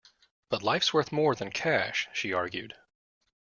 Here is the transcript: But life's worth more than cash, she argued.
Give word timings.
But 0.49 0.63
life's 0.63 0.95
worth 0.95 1.11
more 1.11 1.35
than 1.35 1.51
cash, 1.51 2.09
she 2.11 2.33
argued. 2.33 2.73